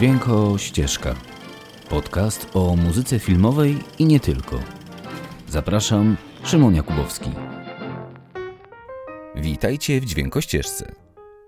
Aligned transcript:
Dźwięko 0.00 0.58
Ścieżka. 0.58 1.14
Podcast 1.88 2.46
o 2.54 2.76
muzyce 2.76 3.18
filmowej 3.18 3.78
i 3.98 4.04
nie 4.04 4.20
tylko. 4.20 4.60
Zapraszam, 5.48 6.16
Szymon 6.44 6.74
Jakubowski. 6.74 7.30
Witajcie 9.36 10.00
w 10.00 10.04
Dźwięko 10.04 10.40
Ścieżce. 10.40 10.92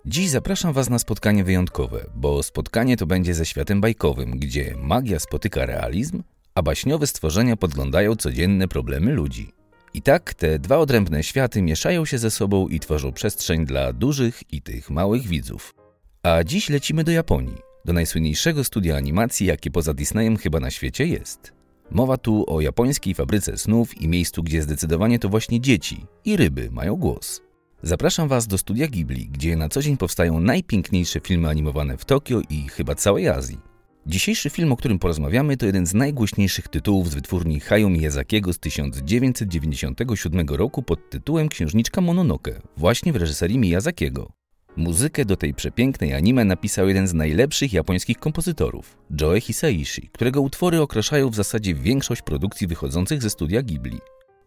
Dziś 0.06 0.30
zapraszam 0.30 0.72
Was 0.72 0.90
na 0.90 0.98
spotkanie 0.98 1.44
wyjątkowe, 1.44 2.04
bo 2.14 2.42
spotkanie 2.42 2.96
to 2.96 3.06
będzie 3.06 3.34
ze 3.34 3.46
światem 3.46 3.80
bajkowym, 3.80 4.30
gdzie 4.30 4.74
magia 4.78 5.18
spotyka 5.18 5.66
realizm, 5.66 6.22
a 6.54 6.62
baśniowe 6.62 7.06
stworzenia 7.06 7.56
podglądają 7.56 8.16
codzienne 8.16 8.68
problemy 8.68 9.12
ludzi. 9.12 9.52
I 9.94 10.02
tak 10.02 10.34
te 10.34 10.58
dwa 10.58 10.78
odrębne 10.78 11.22
światy 11.22 11.62
mieszają 11.62 12.04
się 12.04 12.18
ze 12.18 12.30
sobą 12.30 12.68
i 12.68 12.80
tworzą 12.80 13.12
przestrzeń 13.12 13.66
dla 13.66 13.92
dużych 13.92 14.52
i 14.52 14.62
tych 14.62 14.90
małych 14.90 15.22
widzów. 15.22 15.74
A 16.22 16.44
dziś 16.44 16.68
lecimy 16.68 17.04
do 17.04 17.12
Japonii, 17.12 17.71
do 17.84 17.92
najsłynniejszego 17.92 18.64
studia 18.64 18.96
animacji, 18.96 19.46
jakie 19.46 19.70
poza 19.70 19.94
Disneyem 19.94 20.36
chyba 20.36 20.60
na 20.60 20.70
świecie 20.70 21.06
jest. 21.06 21.52
Mowa 21.90 22.16
tu 22.16 22.44
o 22.46 22.60
japońskiej 22.60 23.14
fabryce 23.14 23.58
snów 23.58 24.00
i 24.00 24.08
miejscu, 24.08 24.42
gdzie 24.42 24.62
zdecydowanie 24.62 25.18
to 25.18 25.28
właśnie 25.28 25.60
dzieci 25.60 26.06
i 26.24 26.36
ryby 26.36 26.70
mają 26.70 26.96
głos. 26.96 27.40
Zapraszam 27.82 28.28
Was 28.28 28.46
do 28.46 28.58
studia 28.58 28.88
Ghibli, 28.88 29.28
gdzie 29.28 29.56
na 29.56 29.68
co 29.68 29.82
dzień 29.82 29.96
powstają 29.96 30.40
najpiękniejsze 30.40 31.20
filmy 31.20 31.48
animowane 31.48 31.96
w 31.96 32.04
Tokio 32.04 32.40
i 32.50 32.68
chyba 32.68 32.94
całej 32.94 33.28
Azji. 33.28 33.58
Dzisiejszy 34.06 34.50
film, 34.50 34.72
o 34.72 34.76
którym 34.76 34.98
porozmawiamy, 34.98 35.56
to 35.56 35.66
jeden 35.66 35.86
z 35.86 35.94
najgłośniejszych 35.94 36.68
tytułów 36.68 37.10
z 37.10 37.14
wytwórni 37.14 37.60
Hayao 37.60 37.90
Miyazakiego 37.90 38.52
z 38.52 38.58
1997 38.58 40.48
roku 40.48 40.82
pod 40.82 41.10
tytułem 41.10 41.48
Księżniczka 41.48 42.00
Mononoke, 42.00 42.60
właśnie 42.76 43.12
w 43.12 43.16
reżyserii 43.16 43.58
Miyazakiego. 43.58 44.41
Muzykę 44.76 45.24
do 45.24 45.36
tej 45.36 45.54
przepięknej 45.54 46.14
anime 46.14 46.44
napisał 46.44 46.88
jeden 46.88 47.08
z 47.08 47.14
najlepszych 47.14 47.72
japońskich 47.72 48.18
kompozytorów, 48.18 48.98
Joe 49.20 49.40
Hisaishi, 49.40 50.08
którego 50.12 50.40
utwory 50.40 50.80
okraszają 50.80 51.30
w 51.30 51.34
zasadzie 51.34 51.74
większość 51.74 52.22
produkcji 52.22 52.66
wychodzących 52.66 53.22
ze 53.22 53.30
studia 53.30 53.62
Ghibli. 53.62 53.98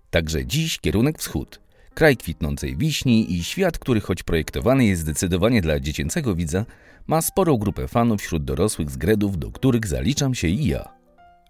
Także 0.10 0.46
dziś 0.46 0.80
kierunek 0.80 1.20
wschód, 1.20 1.62
kraj 1.94 2.18
kwitnącej 2.18 2.78
wiśni 2.78 3.34
i 3.34 3.44
świat, 3.44 3.80
który 3.80 4.02
choć 4.02 4.24
projektowany 4.24 4.86
jest 4.86 5.02
zdecydowanie 5.02 5.62
dla 5.62 5.80
dziecięcego 5.80 6.36
widza, 6.36 6.66
ma 7.08 7.22
sporą 7.22 7.58
grupę 7.58 7.88
fanów 7.88 8.22
wśród 8.22 8.44
dorosłych 8.44 8.90
z 8.90 8.98
gredów, 8.98 9.38
do 9.38 9.52
których 9.52 9.88
zaliczam 9.88 10.36
się 10.36 10.48
i 10.48 10.68
ja. 10.68 10.94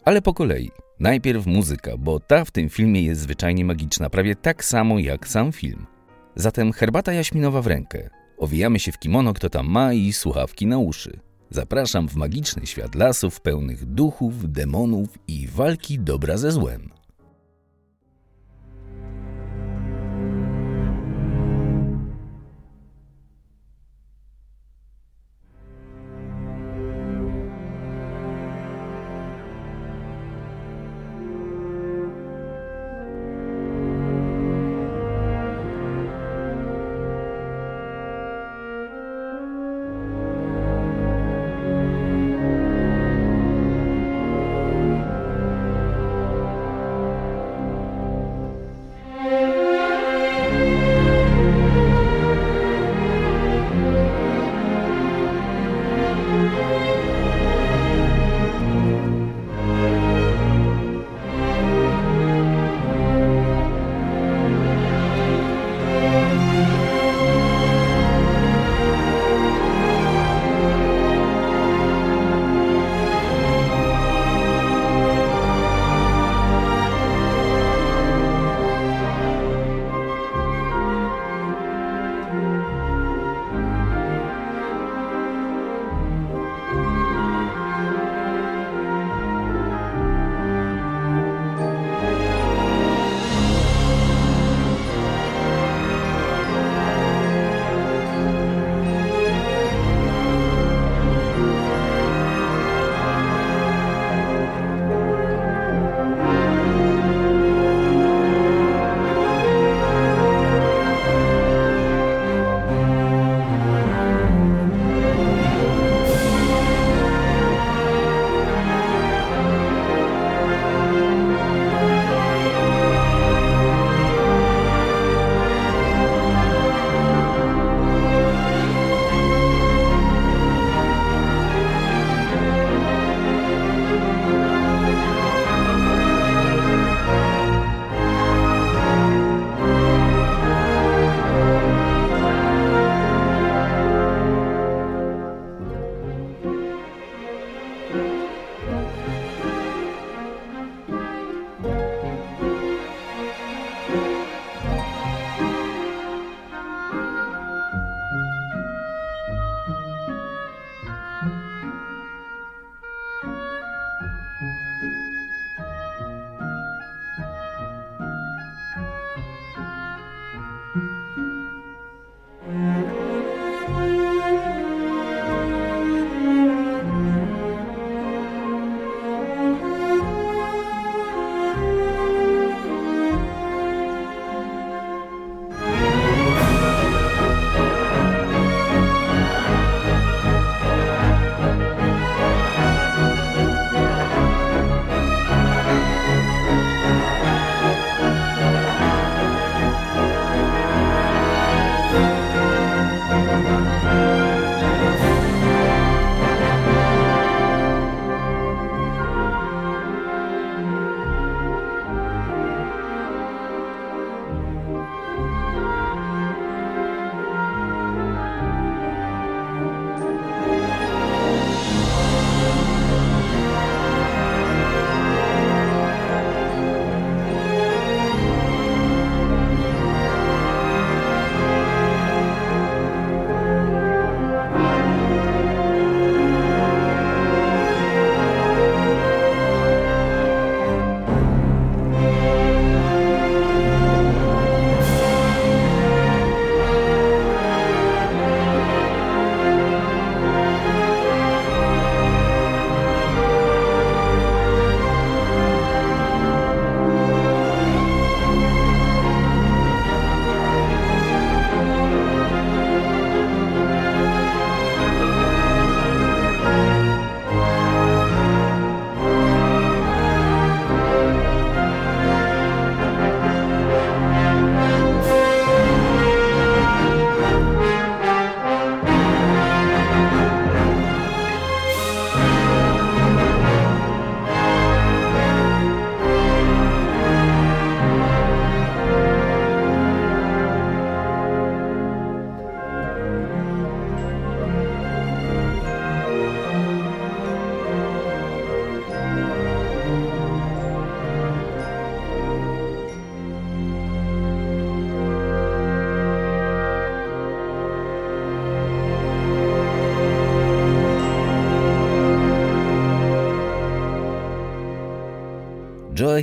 Ale 0.05 0.21
po 0.21 0.33
kolei. 0.33 0.71
Najpierw 0.99 1.45
muzyka, 1.45 1.97
bo 1.97 2.19
ta 2.19 2.45
w 2.45 2.51
tym 2.51 2.69
filmie 2.69 3.01
jest 3.01 3.21
zwyczajnie 3.21 3.65
magiczna, 3.65 4.09
prawie 4.09 4.35
tak 4.35 4.65
samo 4.65 4.99
jak 4.99 5.27
sam 5.27 5.51
film. 5.51 5.85
Zatem 6.35 6.73
herbata 6.73 7.13
jaśminowa 7.13 7.61
w 7.61 7.67
rękę, 7.67 8.09
Owijamy 8.37 8.79
się 8.79 8.91
w 8.91 8.99
kimono, 8.99 9.33
kto 9.33 9.49
tam 9.49 9.67
ma 9.67 9.93
i 9.93 10.13
słuchawki 10.13 10.67
na 10.67 10.77
uszy. 10.77 11.19
Zapraszam 11.49 12.09
w 12.09 12.15
magiczny 12.15 12.67
świat 12.67 12.95
lasów 12.95 13.41
pełnych 13.41 13.85
duchów, 13.85 14.51
demonów 14.51 15.09
i 15.27 15.47
walki 15.47 15.99
dobra 15.99 16.37
ze 16.37 16.51
złem. 16.51 16.89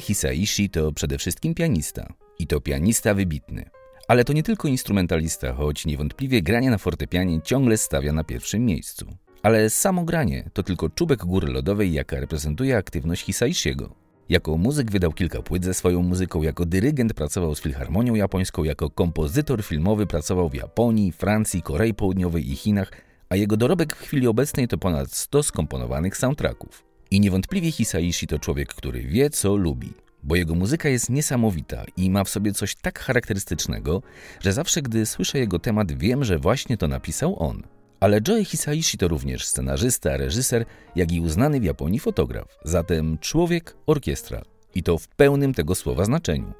Hisaishi 0.01 0.71
to 0.71 0.93
przede 0.93 1.19
wszystkim 1.19 1.55
pianista. 1.55 2.15
I 2.39 2.47
to 2.47 2.61
pianista 2.61 3.15
wybitny. 3.15 3.71
Ale 4.09 4.25
to 4.25 4.33
nie 4.33 4.43
tylko 4.43 4.69
instrumentalista, 4.69 5.53
choć 5.53 5.87
niewątpliwie 5.87 6.43
granie 6.43 6.71
na 6.71 6.79
fortepianie 6.79 7.43
ciągle 7.43 7.79
stawia 7.79 8.13
na 8.13 8.25
pierwszym 8.25 8.65
miejscu. 8.67 9.07
Ale 9.43 9.71
samo 9.71 10.05
granie 10.05 10.51
to 10.53 10.63
tylko 10.63 10.89
czubek 10.89 11.25
góry 11.25 11.53
lodowej, 11.53 11.93
jaka 11.93 12.21
reprezentuje 12.21 12.77
aktywność 12.77 13.25
Hisaishiego. 13.25 13.95
Jako 14.29 14.57
muzyk 14.59 14.91
wydał 14.91 15.13
kilka 15.13 15.43
płyt 15.43 15.65
ze 15.65 15.75
swoją 15.75 16.03
muzyką, 16.03 16.43
jako 16.43 16.67
dyrygent 16.67 17.15
pracował 17.15 17.55
z 17.55 17.61
Filharmonią 17.61 18.15
Japońską, 18.15 18.65
jako 18.65 18.91
kompozytor 18.91 19.65
filmowy 19.65 20.07
pracował 20.07 20.49
w 20.49 20.55
Japonii, 20.55 21.13
Francji, 21.13 21.63
Korei 21.63 21.95
Południowej 21.95 22.51
i 22.51 22.57
Chinach, 22.57 22.91
a 23.29 23.37
jego 23.37 23.57
dorobek 23.57 23.97
w 23.97 24.01
chwili 24.01 24.27
obecnej 24.27 24.69
to 24.69 24.79
ponad 24.79 25.13
100 25.13 25.43
skomponowanych 25.43 26.17
soundtracków. 26.17 26.92
I 27.13 27.21
niewątpliwie 27.21 27.73
Hisaishi 27.73 28.27
to 28.27 28.39
człowiek, 28.39 28.75
który 28.75 29.03
wie, 29.03 29.31
co 29.31 29.57
lubi, 29.57 29.93
bo 30.23 30.37
jego 30.37 30.55
muzyka 30.55 30.89
jest 30.89 31.11
niesamowita 31.11 31.85
i 31.97 32.11
ma 32.11 32.25
w 32.25 32.29
sobie 32.29 32.53
coś 32.53 32.75
tak 32.75 32.99
charakterystycznego, 32.99 34.03
że 34.41 34.53
zawsze 34.53 34.83
gdy 34.83 35.07
słyszę 35.07 35.39
jego 35.39 35.59
temat 35.59 35.93
wiem, 35.93 36.25
że 36.25 36.39
właśnie 36.39 36.77
to 36.77 36.89
napisał 36.89 37.43
on. 37.43 37.63
Ale 38.01 38.21
Joe 38.29 38.45
Hisaishi 38.45 38.99
to 38.99 39.09
również 39.09 39.47
scenarzysta, 39.47 40.17
reżyser, 40.17 40.65
jak 40.97 41.13
i 41.13 41.21
uznany 41.21 41.61
w 41.61 41.65
Japonii 41.65 41.99
fotograf. 41.99 42.59
Zatem 42.65 43.19
człowiek 43.19 43.77
orkiestra. 43.87 44.43
I 44.75 44.83
to 44.83 44.99
w 44.99 45.09
pełnym 45.09 45.55
tego 45.55 45.75
słowa 45.75 46.05
znaczeniu. 46.05 46.53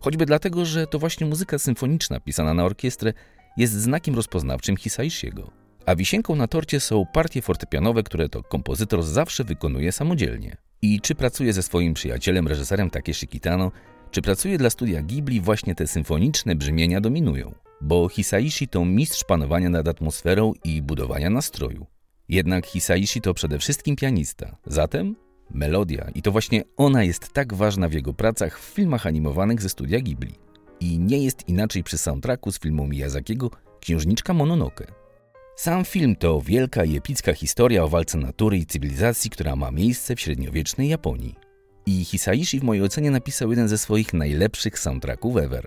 Choćby 0.00 0.26
dlatego, 0.26 0.64
że 0.64 0.86
to 0.86 0.98
właśnie 0.98 1.26
muzyka 1.26 1.58
symfoniczna 1.58 2.20
pisana 2.20 2.54
na 2.54 2.64
orkiestrę 2.64 3.12
jest 3.56 3.72
znakiem 3.72 4.14
rozpoznawczym 4.14 4.76
Hisaishiego. 4.76 5.67
A 5.88 5.96
wisienką 5.96 6.36
na 6.36 6.46
torcie 6.46 6.80
są 6.80 7.06
partie 7.12 7.42
fortepianowe, 7.42 8.02
które 8.02 8.28
to 8.28 8.42
kompozytor 8.42 9.02
zawsze 9.02 9.44
wykonuje 9.44 9.92
samodzielnie. 9.92 10.56
I 10.82 11.00
czy 11.00 11.14
pracuje 11.14 11.52
ze 11.52 11.62
swoim 11.62 11.94
przyjacielem, 11.94 12.48
reżyserem 12.48 12.90
Takeshi 12.90 13.28
Kitano, 13.28 13.72
czy 14.10 14.22
pracuje 14.22 14.58
dla 14.58 14.70
studia 14.70 15.02
Ghibli, 15.02 15.40
właśnie 15.40 15.74
te 15.74 15.86
symfoniczne 15.86 16.54
brzmienia 16.54 17.00
dominują 17.00 17.54
bo 17.80 18.08
Hisaishi 18.08 18.68
to 18.68 18.84
mistrz 18.84 19.24
panowania 19.24 19.70
nad 19.70 19.88
atmosferą 19.88 20.52
i 20.64 20.82
budowania 20.82 21.30
nastroju. 21.30 21.86
Jednak 22.28 22.66
Hisaishi 22.66 23.20
to 23.20 23.34
przede 23.34 23.58
wszystkim 23.58 23.96
pianista, 23.96 24.56
zatem 24.66 25.16
melodia 25.50 26.10
i 26.14 26.22
to 26.22 26.32
właśnie 26.32 26.62
ona 26.76 27.04
jest 27.04 27.32
tak 27.32 27.54
ważna 27.54 27.88
w 27.88 27.92
jego 27.92 28.14
pracach 28.14 28.60
w 28.60 28.64
filmach 28.64 29.06
animowanych 29.06 29.62
ze 29.62 29.68
studia 29.68 30.00
Ghibli. 30.00 30.34
I 30.80 30.98
nie 30.98 31.24
jest 31.24 31.48
inaczej 31.48 31.84
przy 31.84 31.98
soundtracku 31.98 32.52
z 32.52 32.58
filmu 32.58 32.86
Miyazakiego 32.86 33.50
Księżniczka 33.80 34.34
Mononoke. 34.34 34.97
Sam 35.58 35.84
film 35.84 36.16
to 36.16 36.40
wielka 36.40 36.84
i 36.84 36.96
epicka 36.96 37.32
historia 37.32 37.84
o 37.84 37.88
walce 37.88 38.18
natury 38.18 38.58
i 38.58 38.66
cywilizacji, 38.66 39.30
która 39.30 39.56
ma 39.56 39.70
miejsce 39.70 40.16
w 40.16 40.20
średniowiecznej 40.20 40.88
Japonii. 40.88 41.34
I 41.86 42.04
Hisaishi 42.04 42.60
w 42.60 42.62
mojej 42.62 42.84
ocenie 42.84 43.10
napisał 43.10 43.50
jeden 43.50 43.68
ze 43.68 43.78
swoich 43.78 44.14
najlepszych 44.14 44.78
soundtracków 44.78 45.36
ever. 45.36 45.66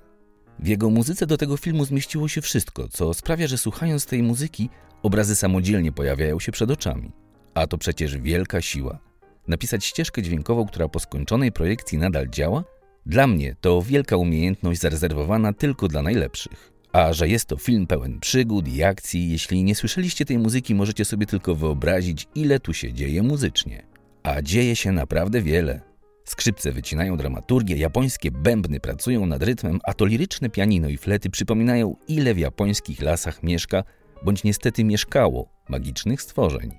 W 0.60 0.68
jego 0.68 0.90
muzyce 0.90 1.28
do 1.28 1.38
tego 1.38 1.58
filmu 1.58 1.86
zmieściło 1.86 2.28
się 2.28 2.42
wszystko, 2.42 2.88
co 2.88 3.14
sprawia, 3.14 3.48
że 3.48 3.58
słuchając 3.58 4.06
tej 4.06 4.24
muzyki, 4.24 4.70
obrazy 5.04 5.36
samodzielnie 5.36 5.92
pojawiają 5.92 6.40
się 6.40 6.52
przed 6.52 6.72
oczami. 6.72 7.12
A 7.54 7.68
to 7.68 7.78
przecież 7.78 8.18
wielka 8.18 8.62
siła. 8.62 9.00
Napisać 9.48 9.86
ścieżkę 9.86 10.22
dźwiękową, 10.22 10.66
która 10.66 10.88
po 10.88 11.00
skończonej 11.00 11.52
projekcji 11.52 11.98
nadal 11.98 12.30
działa? 12.30 12.64
Dla 13.06 13.28
mnie 13.28 13.56
to 13.62 13.82
wielka 13.82 14.18
umiejętność 14.18 14.82
zarezerwowana 14.82 15.54
tylko 15.54 15.88
dla 15.88 16.02
najlepszych. 16.02 16.71
A 16.94 17.14
że 17.14 17.28
jest 17.28 17.46
to 17.46 17.58
film 17.58 17.88
pełen 17.88 18.20
przygód 18.20 18.68
i 18.68 18.84
akcji, 18.84 19.32
jeśli 19.32 19.64
nie 19.64 19.76
słyszeliście 19.76 20.26
tej 20.26 20.38
muzyki, 20.38 20.76
możecie 20.76 21.06
sobie 21.06 21.26
tylko 21.26 21.56
wyobrazić, 21.56 22.28
ile 22.36 22.60
tu 22.60 22.74
się 22.74 22.94
dzieje 22.94 23.24
muzycznie. 23.24 23.84
A 24.24 24.42
dzieje 24.42 24.76
się 24.76 24.92
naprawdę 24.92 25.42
wiele. 25.42 25.82
Skrzypce 26.26 26.72
wycinają 26.72 27.18
dramaturgię, 27.18 27.78
japońskie 27.78 28.32
bębny 28.32 28.80
pracują 28.80 29.26
nad 29.26 29.44
rytmem, 29.44 29.80
a 29.84 29.94
to 29.94 30.06
liryczne 30.06 30.50
pianino 30.50 30.90
i 30.90 30.98
flety 30.98 31.30
przypominają, 31.30 31.96
ile 32.08 32.34
w 32.34 32.38
japońskich 32.38 33.02
lasach 33.02 33.44
mieszka, 33.44 33.84
bądź 34.26 34.44
niestety 34.44 34.84
mieszkało, 34.84 35.50
magicznych 35.70 36.22
stworzeń. 36.22 36.72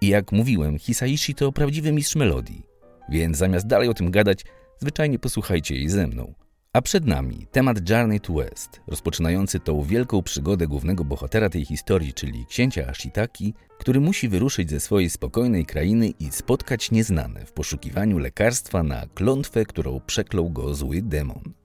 I 0.00 0.08
jak 0.08 0.32
mówiłem, 0.32 0.78
Hisaishi 0.78 1.34
to 1.34 1.52
prawdziwy 1.52 1.92
mistrz 1.92 2.16
melodii. 2.16 2.62
Więc 3.08 3.36
zamiast 3.36 3.66
dalej 3.66 3.88
o 3.88 3.94
tym 3.94 4.10
gadać, 4.10 4.44
zwyczajnie 4.80 5.18
posłuchajcie 5.18 5.74
jej 5.74 5.88
ze 5.88 6.06
mną. 6.06 6.34
A 6.74 6.82
przed 6.82 7.06
nami 7.06 7.46
temat 7.52 7.90
Journey 7.90 8.20
to 8.20 8.32
West, 8.32 8.80
rozpoczynający 8.86 9.60
tą 9.60 9.82
wielką 9.82 10.22
przygodę 10.22 10.66
głównego 10.66 11.04
bohatera 11.04 11.48
tej 11.48 11.64
historii, 11.64 12.14
czyli 12.14 12.46
księcia 12.46 12.86
Ashitaki, 12.86 13.54
który 13.78 14.00
musi 14.00 14.28
wyruszyć 14.28 14.70
ze 14.70 14.80
swojej 14.80 15.10
spokojnej 15.10 15.66
krainy 15.66 16.08
i 16.08 16.30
spotkać 16.30 16.90
nieznane 16.90 17.46
w 17.46 17.52
poszukiwaniu 17.52 18.18
lekarstwa 18.18 18.82
na 18.82 19.06
klątwę, 19.14 19.64
którą 19.64 20.00
przeklął 20.06 20.50
go 20.50 20.74
zły 20.74 21.02
demon. 21.02 21.63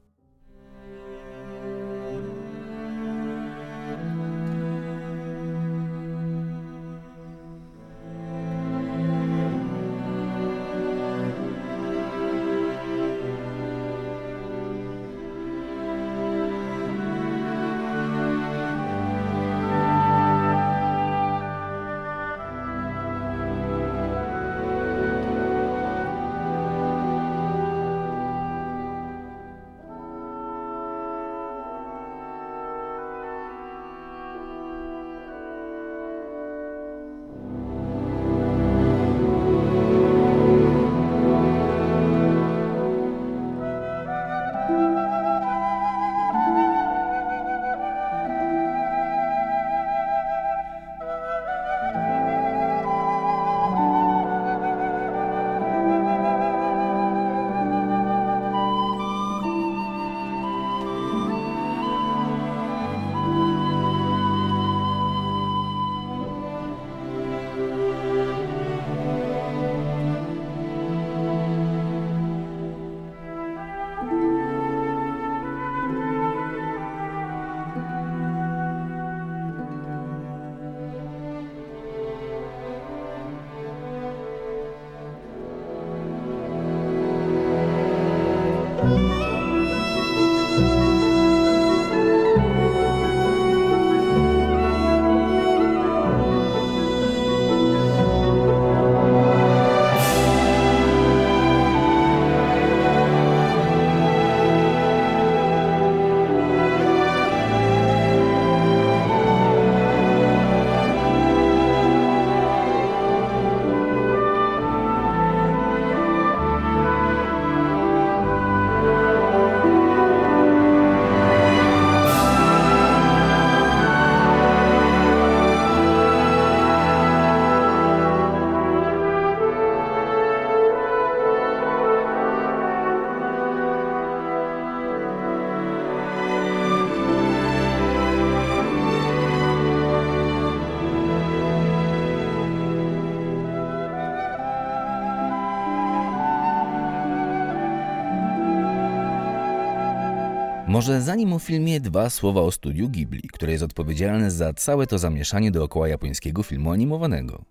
Może 150.80 151.02
zanim 151.02 151.34
o 151.34 151.40
filmie 151.40 151.80
dwa 151.80 152.10
słowa 152.10 152.42
o 152.42 152.52
studiu 152.52 152.90
Ghibli, 152.90 153.22
które 153.34 153.52
jest 153.52 153.64
odpowiedzialne 153.64 154.32
za 154.32 154.54
całe 154.54 154.88
to 154.88 154.98
zamieszanie 154.98 155.52
dookoła 155.52 155.88
japońskiego 155.88 156.44
filmu 156.44 156.72
animowanego. 156.72 157.46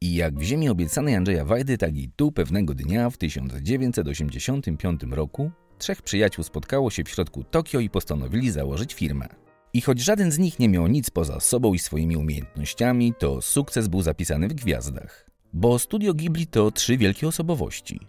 I 0.00 0.14
jak 0.14 0.38
w 0.38 0.42
Ziemi 0.42 0.68
obiecanej 0.68 1.14
Andrzeja 1.14 1.44
Wajdy, 1.44 1.78
tak 1.78 1.96
i 1.96 2.10
tu 2.16 2.32
pewnego 2.32 2.74
dnia 2.74 3.10
w 3.10 3.16
1985 3.16 5.00
roku 5.10 5.50
trzech 5.78 6.02
przyjaciół 6.02 6.44
spotkało 6.44 6.90
się 6.90 7.04
w 7.04 7.08
środku 7.08 7.44
Tokio 7.44 7.80
i 7.80 7.90
postanowili 7.90 8.50
założyć 8.50 8.94
firmę. 8.94 9.28
I 9.72 9.80
choć 9.80 10.00
żaden 10.00 10.32
z 10.32 10.38
nich 10.38 10.58
nie 10.58 10.68
miał 10.68 10.86
nic 10.86 11.10
poza 11.10 11.40
sobą 11.40 11.74
i 11.74 11.78
swoimi 11.78 12.16
umiejętnościami, 12.16 13.14
to 13.18 13.42
sukces 13.42 13.88
był 13.88 14.02
zapisany 14.02 14.48
w 14.48 14.54
gwiazdach. 14.54 15.30
Bo 15.52 15.78
studio 15.78 16.14
Ghibli 16.14 16.46
to 16.46 16.70
trzy 16.70 16.96
wielkie 16.96 17.28
osobowości. 17.28 18.00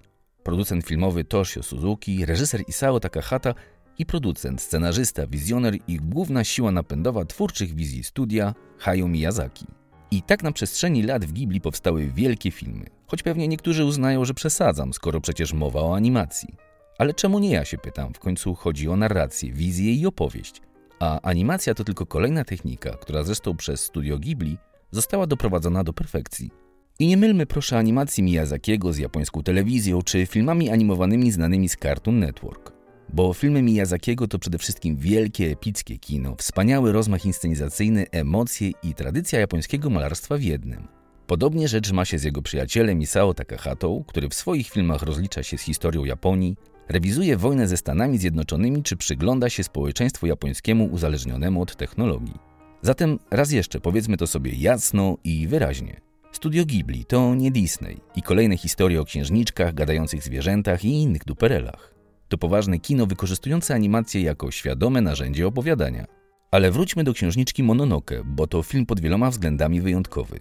Producent 0.43 0.85
filmowy 0.85 1.23
Toshio 1.23 1.63
Suzuki, 1.63 2.25
reżyser 2.25 2.63
Isao 2.67 2.99
Takahata 2.99 3.53
i 3.99 4.05
producent, 4.05 4.61
scenarzysta, 4.61 5.27
wizjoner 5.27 5.77
i 5.87 5.97
główna 5.97 6.43
siła 6.43 6.71
napędowa 6.71 7.25
twórczych 7.25 7.75
wizji 7.75 8.03
studia 8.03 8.53
Hayao 8.77 9.07
Miyazaki. 9.07 9.65
I 10.11 10.21
tak 10.21 10.43
na 10.43 10.51
przestrzeni 10.51 11.03
lat 11.03 11.25
w 11.25 11.33
Ghibli 11.33 11.61
powstały 11.61 12.07
wielkie 12.07 12.51
filmy, 12.51 12.85
choć 13.07 13.23
pewnie 13.23 13.47
niektórzy 13.47 13.85
uznają, 13.85 14.25
że 14.25 14.33
przesadzam, 14.33 14.93
skoro 14.93 15.21
przecież 15.21 15.53
mowa 15.53 15.81
o 15.81 15.95
animacji. 15.95 16.55
Ale 16.97 17.13
czemu 17.13 17.39
nie 17.39 17.51
ja 17.51 17.65
się 17.65 17.77
pytam? 17.77 18.13
W 18.13 18.19
końcu 18.19 18.55
chodzi 18.55 18.89
o 18.89 18.95
narrację, 18.95 19.53
wizję 19.53 19.93
i 19.93 20.05
opowieść. 20.05 20.61
A 20.99 21.21
animacja 21.21 21.73
to 21.73 21.83
tylko 21.83 22.05
kolejna 22.05 22.43
technika, 22.43 22.91
która 22.91 23.23
zresztą 23.23 23.55
przez 23.55 23.83
studio 23.83 24.17
Ghibli 24.17 24.57
została 24.91 25.27
doprowadzona 25.27 25.83
do 25.83 25.93
perfekcji. 25.93 26.51
I 26.99 27.07
nie 27.07 27.17
mylmy 27.17 27.45
proszę 27.45 27.77
animacji 27.77 28.23
Miyazakiego 28.23 28.93
z 28.93 28.97
japońską 28.97 29.43
telewizją 29.43 30.01
czy 30.01 30.25
filmami 30.25 30.69
animowanymi 30.69 31.31
znanymi 31.31 31.69
z 31.69 31.75
Cartoon 31.75 32.19
Network. 32.19 32.78
Bo 33.13 33.33
filmy 33.33 33.61
Miyazakiego 33.61 34.27
to 34.27 34.39
przede 34.39 34.57
wszystkim 34.57 34.95
wielkie, 34.95 35.51
epickie 35.51 35.97
kino, 35.97 36.35
wspaniały 36.35 36.91
rozmach 36.91 37.25
inscenizacyjny, 37.25 38.05
emocje 38.11 38.71
i 38.83 38.93
tradycja 38.93 39.39
japońskiego 39.39 39.89
malarstwa 39.89 40.37
w 40.37 40.41
jednym. 40.41 40.87
Podobnie 41.27 41.67
rzecz 41.67 41.91
ma 41.91 42.05
się 42.05 42.19
z 42.19 42.23
jego 42.23 42.41
przyjacielem 42.41 43.01
Isao 43.01 43.33
Takahatą, 43.33 44.03
który 44.07 44.29
w 44.29 44.33
swoich 44.33 44.69
filmach 44.69 45.01
rozlicza 45.01 45.43
się 45.43 45.57
z 45.57 45.61
historią 45.61 46.05
Japonii, 46.05 46.55
rewizuje 46.89 47.37
wojnę 47.37 47.67
ze 47.67 47.77
Stanami 47.77 48.17
Zjednoczonymi 48.17 48.83
czy 48.83 48.97
przygląda 48.97 49.49
się 49.49 49.63
społeczeństwu 49.63 50.27
japońskiemu 50.27 50.85
uzależnionemu 50.85 51.61
od 51.61 51.75
technologii. 51.75 52.35
Zatem 52.81 53.19
raz 53.31 53.51
jeszcze 53.51 53.79
powiedzmy 53.79 54.17
to 54.17 54.27
sobie 54.27 54.51
jasno 54.51 55.17
i 55.23 55.47
wyraźnie. 55.47 56.01
Studio 56.31 56.65
Ghibli 56.65 57.05
to 57.05 57.35
nie 57.35 57.51
Disney 57.51 57.97
i 58.15 58.21
kolejne 58.21 58.57
historie 58.57 59.01
o 59.01 59.05
księżniczkach, 59.05 59.73
gadających 59.73 60.23
zwierzętach 60.23 60.85
i 60.85 61.01
innych 61.01 61.25
duperelach. 61.25 61.98
To 62.29 62.37
poważne 62.37 62.79
kino 62.79 63.05
wykorzystujące 63.05 63.75
animację 63.75 64.21
jako 64.21 64.51
świadome 64.51 65.01
narzędzie 65.01 65.47
opowiadania. 65.47 66.05
Ale 66.51 66.71
wróćmy 66.71 67.03
do 67.03 67.13
księżniczki 67.13 67.63
Mononoke, 67.63 68.23
bo 68.25 68.47
to 68.47 68.63
film 68.63 68.85
pod 68.85 68.99
wieloma 68.99 69.29
względami 69.29 69.81
wyjątkowy. 69.81 70.39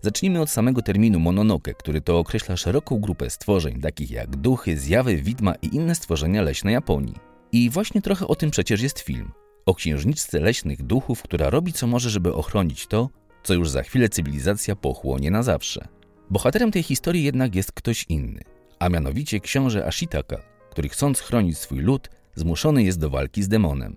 Zacznijmy 0.00 0.40
od 0.40 0.50
samego 0.50 0.82
terminu 0.82 1.20
Mononoke, 1.20 1.74
który 1.74 2.00
to 2.00 2.18
określa 2.18 2.56
szeroką 2.56 3.00
grupę 3.00 3.30
stworzeń, 3.30 3.80
takich 3.80 4.10
jak 4.10 4.36
duchy, 4.36 4.78
zjawy, 4.78 5.16
widma 5.16 5.54
i 5.54 5.76
inne 5.76 5.94
stworzenia 5.94 6.42
leśne 6.42 6.72
Japonii. 6.72 7.14
I 7.52 7.70
właśnie 7.70 8.02
trochę 8.02 8.26
o 8.26 8.34
tym 8.34 8.50
przecież 8.50 8.80
jest 8.80 9.00
film. 9.00 9.32
O 9.66 9.74
księżniczce 9.74 10.40
leśnych 10.40 10.82
duchów, 10.82 11.22
która 11.22 11.50
robi 11.50 11.72
co 11.72 11.86
może, 11.86 12.10
żeby 12.10 12.34
ochronić 12.34 12.86
to, 12.86 13.08
co 13.42 13.54
już 13.54 13.70
za 13.70 13.82
chwilę 13.82 14.08
cywilizacja 14.08 14.76
pochłonie 14.76 15.30
na 15.30 15.42
zawsze. 15.42 15.88
Bohaterem 16.30 16.70
tej 16.70 16.82
historii 16.82 17.24
jednak 17.24 17.54
jest 17.54 17.72
ktoś 17.72 18.04
inny, 18.08 18.40
a 18.78 18.88
mianowicie 18.88 19.40
książę 19.40 19.86
Ashitaka, 19.86 20.51
który 20.72 20.88
chcąc 20.88 21.20
chronić 21.20 21.58
swój 21.58 21.78
lud, 21.78 22.10
zmuszony 22.34 22.82
jest 22.82 22.98
do 22.98 23.10
walki 23.10 23.42
z 23.42 23.48
demonem. 23.48 23.96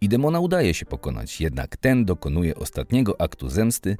I 0.00 0.08
demona 0.08 0.40
udaje 0.40 0.74
się 0.74 0.86
pokonać, 0.86 1.40
jednak 1.40 1.76
ten 1.76 2.04
dokonuje 2.04 2.54
ostatniego 2.54 3.20
aktu 3.20 3.48
zemsty 3.48 3.96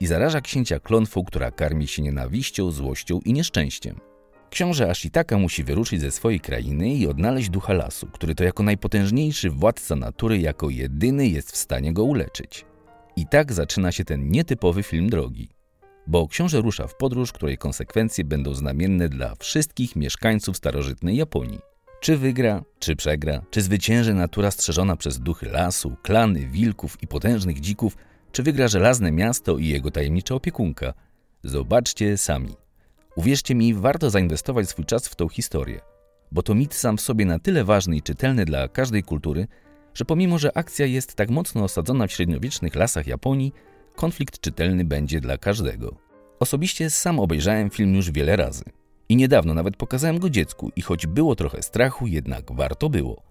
i 0.00 0.06
zaraża 0.06 0.40
księcia 0.40 0.80
klątwą, 0.80 1.24
która 1.24 1.50
karmi 1.50 1.86
się 1.88 2.02
nienawiścią, 2.02 2.70
złością 2.70 3.20
i 3.24 3.32
nieszczęściem. 3.32 4.00
Książę 4.50 4.90
Ashitaka 4.90 5.38
musi 5.38 5.64
wyruszyć 5.64 6.00
ze 6.00 6.10
swojej 6.10 6.40
krainy 6.40 6.88
i 6.88 7.06
odnaleźć 7.06 7.50
ducha 7.50 7.72
lasu, 7.72 8.06
który 8.12 8.34
to 8.34 8.44
jako 8.44 8.62
najpotężniejszy 8.62 9.50
władca 9.50 9.96
natury 9.96 10.38
jako 10.38 10.70
jedyny 10.70 11.28
jest 11.28 11.52
w 11.52 11.56
stanie 11.56 11.92
go 11.92 12.04
uleczyć. 12.04 12.64
I 13.16 13.26
tak 13.26 13.52
zaczyna 13.52 13.92
się 13.92 14.04
ten 14.04 14.30
nietypowy 14.30 14.82
film 14.82 15.10
drogi. 15.10 15.55
Bo 16.06 16.28
książę 16.28 16.60
rusza 16.60 16.86
w 16.86 16.96
podróż, 16.96 17.32
której 17.32 17.58
konsekwencje 17.58 18.24
będą 18.24 18.54
znamienne 18.54 19.08
dla 19.08 19.34
wszystkich 19.34 19.96
mieszkańców 19.96 20.56
starożytnej 20.56 21.16
Japonii. 21.16 21.58
Czy 22.00 22.16
wygra, 22.16 22.64
czy 22.78 22.96
przegra, 22.96 23.42
czy 23.50 23.62
zwycięży 23.62 24.14
natura 24.14 24.50
strzeżona 24.50 24.96
przez 24.96 25.18
duchy 25.20 25.46
lasu, 25.46 25.96
klany, 26.02 26.46
wilków 26.46 27.02
i 27.02 27.06
potężnych 27.06 27.60
dzików, 27.60 27.96
czy 28.32 28.42
wygra 28.42 28.68
żelazne 28.68 29.12
miasto 29.12 29.58
i 29.58 29.66
jego 29.66 29.90
tajemnicza 29.90 30.34
opiekunka? 30.34 30.94
Zobaczcie 31.44 32.18
sami. 32.18 32.54
Uwierzcie 33.16 33.54
mi, 33.54 33.74
warto 33.74 34.10
zainwestować 34.10 34.68
swój 34.68 34.84
czas 34.84 35.08
w 35.08 35.14
tą 35.14 35.28
historię, 35.28 35.80
bo 36.32 36.42
to 36.42 36.54
mit 36.54 36.74
sam 36.74 36.96
w 36.96 37.00
sobie 37.00 37.24
na 37.24 37.38
tyle 37.38 37.64
ważny 37.64 37.96
i 37.96 38.02
czytelny 38.02 38.44
dla 38.44 38.68
każdej 38.68 39.02
kultury, 39.02 39.46
że 39.94 40.04
pomimo, 40.04 40.38
że 40.38 40.56
akcja 40.56 40.86
jest 40.86 41.14
tak 41.14 41.30
mocno 41.30 41.64
osadzona 41.64 42.06
w 42.06 42.12
średniowiecznych 42.12 42.74
lasach 42.74 43.06
Japonii, 43.06 43.52
konflikt 43.96 44.40
czytelny 44.40 44.84
będzie 44.84 45.20
dla 45.20 45.38
każdego. 45.38 45.96
Osobiście 46.40 46.90
sam 46.90 47.20
obejrzałem 47.20 47.70
film 47.70 47.94
już 47.94 48.10
wiele 48.10 48.36
razy. 48.36 48.64
I 49.08 49.16
niedawno 49.16 49.54
nawet 49.54 49.76
pokazałem 49.76 50.18
go 50.18 50.30
dziecku 50.30 50.70
i 50.76 50.82
choć 50.82 51.06
było 51.06 51.36
trochę 51.36 51.62
strachu, 51.62 52.06
jednak 52.06 52.52
warto 52.52 52.88
było. 52.88 53.22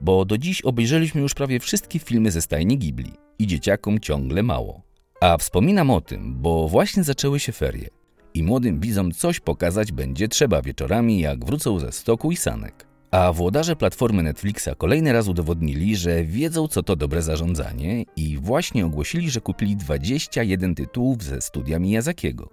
Bo 0.00 0.24
do 0.24 0.38
dziś 0.38 0.62
obejrzeliśmy 0.62 1.20
już 1.20 1.34
prawie 1.34 1.60
wszystkie 1.60 1.98
filmy 1.98 2.30
ze 2.30 2.42
stajni 2.42 2.78
Ghibli 2.78 3.12
i 3.38 3.46
dzieciakom 3.46 4.00
ciągle 4.00 4.42
mało. 4.42 4.82
A 5.20 5.38
wspominam 5.38 5.90
o 5.90 6.00
tym, 6.00 6.34
bo 6.36 6.68
właśnie 6.68 7.04
zaczęły 7.04 7.40
się 7.40 7.52
ferie 7.52 7.88
i 8.34 8.42
młodym 8.42 8.80
widzom 8.80 9.12
coś 9.12 9.40
pokazać 9.40 9.92
będzie 9.92 10.28
trzeba 10.28 10.62
wieczorami, 10.62 11.20
jak 11.20 11.44
wrócą 11.44 11.78
ze 11.78 11.92
stoku 11.92 12.32
i 12.32 12.36
sanek. 12.36 12.86
A 13.14 13.32
włodarze 13.32 13.76
platformy 13.76 14.22
Netflixa 14.22 14.68
kolejny 14.78 15.12
raz 15.12 15.28
udowodnili, 15.28 15.96
że 15.96 16.24
wiedzą 16.24 16.68
co 16.68 16.82
to 16.82 16.96
dobre 16.96 17.22
zarządzanie 17.22 18.04
i 18.16 18.38
właśnie 18.38 18.86
ogłosili, 18.86 19.30
że 19.30 19.40
kupili 19.40 19.76
21 19.76 20.74
tytułów 20.74 21.22
ze 21.22 21.40
studia 21.40 21.78
Miyazakiego. 21.78 22.50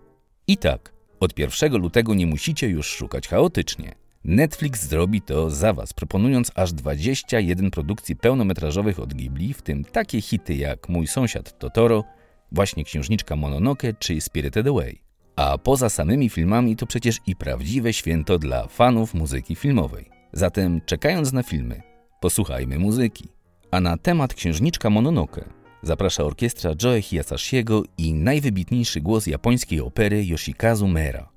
I 0.48 0.58
tak, 0.58 0.94
od 1.20 1.40
1 1.40 1.78
lutego 1.78 2.14
nie 2.14 2.28
musicie 2.28 2.68
już 2.68 2.88
szukać 2.88 3.28
chaotycznie. 3.28 3.96
Netflix 4.24 4.88
zrobi 4.88 5.22
to 5.22 5.50
za 5.50 5.74
Was, 5.74 5.94
proponując 5.94 6.52
aż 6.56 6.74
21 6.74 7.72
produkcji 7.72 8.16
pełnometrażowych 8.16 9.00
od 9.00 9.14
Ghibli, 9.14 9.54
w 9.54 9.62
tym 9.62 9.86
takie 9.86 10.22
hity 10.22 10.56
jak 10.56 10.90
Mój 10.90 11.08
sąsiad 11.08 11.60
Totoro, 11.60 12.04
właśnie 12.52 12.84
Księżniczka 12.84 13.36
Mononoke 13.36 13.94
czy 13.94 14.22
Spirited 14.22 14.68
Away. 14.68 15.00
A 15.36 15.58
poza 15.58 15.90
samymi 15.90 16.30
filmami 16.30 16.76
to 16.76 16.86
przecież 16.86 17.18
i 17.28 17.36
prawdziwe 17.36 17.94
święto 17.94 18.40
dla 18.40 18.68
fanów 18.68 19.14
muzyki 19.14 19.56
filmowej. 19.56 20.21
Zatem 20.34 20.82
czekając 20.86 21.34
na 21.34 21.44
filmy, 21.44 21.82
posłuchajmy 22.22 22.80
muzyki. 22.80 23.30
A 23.72 23.80
na 23.80 23.98
temat 23.98 24.34
Księżniczka 24.34 24.90
Mononoke 24.90 25.46
zaprasza 25.84 26.24
orkiestra 26.24 26.72
Joe 26.84 27.02
Hiyasashiego 27.02 27.84
i 27.98 28.14
najwybitniejszy 28.14 29.02
głos 29.02 29.28
japońskiej 29.28 29.82
opery 29.82 30.26
Yoshikazu 30.26 30.88
Mera. 30.88 31.30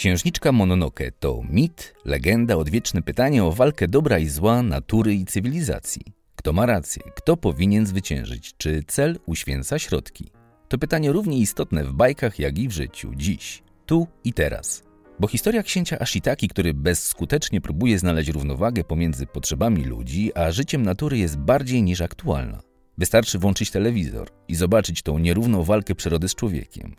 Księżniczka 0.00 0.52
Mononoke 0.52 1.12
to 1.12 1.42
mit, 1.50 1.94
legenda, 2.04 2.56
odwieczne 2.56 3.02
pytanie 3.02 3.44
o 3.44 3.52
walkę 3.52 3.88
dobra 3.88 4.18
i 4.18 4.28
zła, 4.28 4.62
natury 4.62 5.14
i 5.14 5.24
cywilizacji. 5.24 6.02
Kto 6.36 6.52
ma 6.52 6.66
rację? 6.66 7.02
Kto 7.16 7.36
powinien 7.36 7.86
zwyciężyć? 7.86 8.54
Czy 8.56 8.82
cel 8.86 9.18
uświęca 9.26 9.78
środki? 9.78 10.30
To 10.68 10.78
pytanie 10.78 11.12
równie 11.12 11.38
istotne 11.38 11.84
w 11.84 11.92
bajkach, 11.92 12.38
jak 12.38 12.58
i 12.58 12.68
w 12.68 12.72
życiu, 12.72 13.12
dziś, 13.16 13.62
tu 13.86 14.06
i 14.24 14.32
teraz. 14.32 14.82
Bo 15.18 15.28
historia 15.28 15.62
księcia 15.62 15.98
Ashitaki, 15.98 16.48
który 16.48 16.74
bezskutecznie 16.74 17.60
próbuje 17.60 17.98
znaleźć 17.98 18.30
równowagę 18.30 18.84
pomiędzy 18.84 19.26
potrzebami 19.26 19.84
ludzi, 19.84 20.30
a 20.34 20.50
życiem 20.50 20.82
natury 20.82 21.18
jest 21.18 21.36
bardziej 21.36 21.82
niż 21.82 22.00
aktualna. 22.00 22.60
Wystarczy 22.98 23.38
włączyć 23.38 23.70
telewizor 23.70 24.28
i 24.48 24.54
zobaczyć 24.54 25.02
tą 25.02 25.18
nierówną 25.18 25.62
walkę 25.62 25.94
przyrody 25.94 26.28
z 26.28 26.34
człowiekiem. 26.34 26.96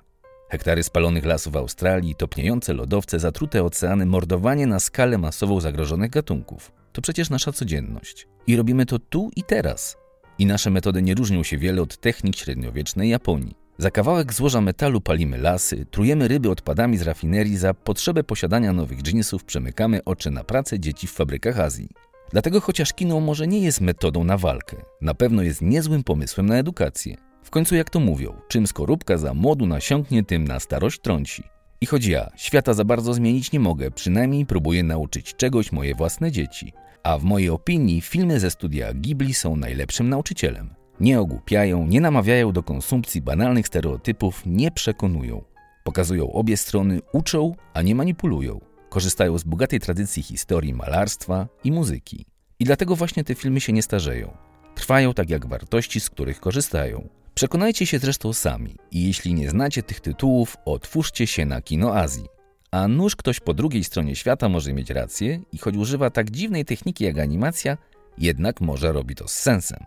Hektary 0.52 0.84
spalonych 0.84 1.26
lasów 1.26 1.54
w 1.54 1.58
Australii, 1.58 2.16
topniejące 2.16 2.74
lodowce, 2.74 3.20
zatrute 3.20 3.64
oceany, 3.64 4.06
mordowanie 4.06 4.68
na 4.68 4.80
skalę 4.80 5.18
masową 5.18 5.60
zagrożonych 5.60 6.10
gatunków. 6.10 6.72
To 6.92 7.02
przecież 7.02 7.30
nasza 7.30 7.52
codzienność. 7.52 8.28
I 8.48 8.56
robimy 8.56 8.86
to 8.86 9.00
tu 9.00 9.32
i 9.36 9.44
teraz. 9.44 9.98
I 10.40 10.46
nasze 10.46 10.70
metody 10.70 11.02
nie 11.02 11.16
różnią 11.16 11.44
się 11.44 11.58
wiele 11.58 11.82
od 11.82 11.98
technik 11.98 12.36
średniowiecznej 12.36 13.10
Japonii. 13.10 13.56
Za 13.78 13.92
kawałek 13.92 14.34
złoża 14.34 14.62
metalu 14.62 15.02
palimy 15.02 15.38
lasy, 15.38 15.86
trujemy 15.92 16.28
ryby 16.28 16.50
odpadami 16.50 16.98
z 16.98 17.02
rafinerii, 17.02 17.58
za 17.58 17.74
potrzebę 17.74 18.24
posiadania 18.24 18.74
nowych 18.74 19.02
dżinsów 19.02 19.44
przemykamy 19.44 20.04
oczy 20.04 20.32
na 20.32 20.44
pracę 20.44 20.80
dzieci 20.80 21.08
w 21.08 21.12
fabrykach 21.12 21.60
Azji. 21.60 21.90
Dlatego 22.32 22.62
chociaż 22.62 22.94
kino 22.94 23.20
może 23.20 23.48
nie 23.48 23.60
jest 23.60 23.82
metodą 23.82 24.24
na 24.24 24.38
walkę, 24.38 24.78
na 25.02 25.14
pewno 25.14 25.42
jest 25.42 25.62
niezłym 25.62 26.04
pomysłem 26.04 26.46
na 26.46 26.56
edukację. 26.56 27.31
Końcu 27.52 27.76
jak 27.76 27.90
to 27.90 28.00
mówią, 28.00 28.34
czym 28.48 28.68
skorupka 28.68 29.18
za 29.18 29.34
młodu 29.34 29.66
nasiąknie, 29.66 30.24
tym 30.24 30.48
na 30.48 30.60
starość 30.60 31.00
trąci. 31.02 31.44
I 31.82 31.86
choć 31.86 32.06
ja 32.06 32.32
świata 32.36 32.74
za 32.74 32.86
bardzo 32.86 33.14
zmienić 33.14 33.52
nie 33.52 33.60
mogę, 33.60 33.92
przynajmniej 33.92 34.46
próbuję 34.46 34.84
nauczyć 34.84 35.36
czegoś 35.36 35.72
moje 35.72 35.96
własne 35.96 36.32
dzieci. 36.32 36.74
A 37.04 37.18
w 37.18 37.24
mojej 37.24 37.50
opinii 37.50 38.02
filmy 38.02 38.40
ze 38.40 38.52
studia 38.52 38.94
Ghibli 38.94 39.34
są 39.34 39.56
najlepszym 39.56 40.10
nauczycielem. 40.10 40.74
Nie 41.00 41.20
ogłupiają, 41.20 41.88
nie 41.88 42.02
namawiają 42.02 42.52
do 42.52 42.64
konsumpcji 42.64 43.22
banalnych 43.22 43.68
stereotypów, 43.68 44.44
nie 44.46 44.72
przekonują. 44.72 45.44
Pokazują 45.84 46.32
obie 46.32 46.58
strony, 46.58 47.00
uczą, 47.14 47.56
a 47.74 47.82
nie 47.82 47.96
manipulują. 47.96 48.60
Korzystają 48.90 49.38
z 49.38 49.44
bogatej 49.44 49.80
tradycji 49.80 50.24
historii 50.24 50.74
malarstwa 50.74 51.48
i 51.64 51.72
muzyki. 51.72 52.26
I 52.60 52.66
dlatego 52.66 52.96
właśnie 52.96 53.24
te 53.24 53.36
filmy 53.36 53.62
się 53.62 53.74
nie 53.74 53.82
starzeją. 53.82 54.38
Trwają 54.76 55.14
tak 55.14 55.30
jak 55.30 55.46
wartości, 55.46 56.00
z 56.00 56.10
których 56.10 56.40
korzystają. 56.40 57.21
Przekonajcie 57.41 57.86
się 57.86 57.99
zresztą 57.99 58.34
sami 58.34 58.75
i 58.91 59.08
jeśli 59.08 59.34
nie 59.34 59.49
znacie 59.49 59.84
tych 59.84 59.99
tytułów, 59.99 60.58
otwórzcie 60.65 61.27
się 61.27 61.45
na 61.45 61.62
Kino 61.62 61.95
Azji. 61.95 62.25
A 62.71 62.88
nuż 62.88 63.15
ktoś 63.15 63.39
po 63.39 63.54
drugiej 63.54 63.84
stronie 63.84 64.15
świata 64.15 64.49
może 64.49 64.73
mieć 64.73 64.89
rację 64.89 65.39
i 65.51 65.58
choć 65.58 65.75
używa 65.75 66.10
tak 66.10 66.32
dziwnej 66.32 66.65
techniki 66.65 67.04
jak 67.04 67.19
animacja, 67.19 67.77
jednak 68.17 68.62
może 68.62 68.91
robi 68.91 69.15
to 69.15 69.27
z 69.27 69.32
sensem. 69.32 69.80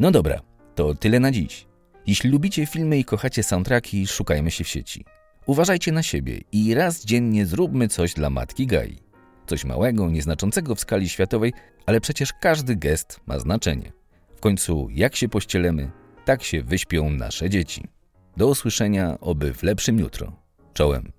No 0.00 0.10
dobra, 0.10 0.40
to 0.74 0.94
tyle 0.94 1.20
na 1.20 1.30
dziś. 1.30 1.66
Jeśli 2.06 2.30
lubicie 2.30 2.66
filmy 2.66 2.98
i 2.98 3.04
kochacie 3.04 3.42
soundtracki, 3.42 4.06
szukajmy 4.06 4.50
się 4.50 4.64
w 4.64 4.68
sieci. 4.68 5.04
Uważajcie 5.46 5.92
na 5.92 6.02
siebie 6.02 6.40
i 6.52 6.74
raz 6.74 7.04
dziennie 7.04 7.46
zróbmy 7.46 7.88
coś 7.88 8.14
dla 8.14 8.30
matki 8.30 8.66
Gai. 8.66 8.98
Coś 9.46 9.64
małego, 9.64 10.10
nieznaczącego 10.10 10.74
w 10.74 10.80
skali 10.80 11.08
światowej, 11.08 11.52
ale 11.86 12.00
przecież 12.00 12.32
każdy 12.40 12.76
gest 12.76 13.20
ma 13.26 13.38
znaczenie. 13.38 13.92
W 14.36 14.40
końcu, 14.40 14.88
jak 14.90 15.16
się 15.16 15.28
pościelemy, 15.28 16.03
tak 16.24 16.42
się 16.42 16.62
wyśpią 16.62 17.10
nasze 17.10 17.50
dzieci. 17.50 17.84
Do 18.36 18.46
usłyszenia, 18.48 19.20
oby 19.20 19.54
w 19.54 19.62
lepszym 19.62 19.98
jutro. 19.98 20.32
Czołem. 20.74 21.13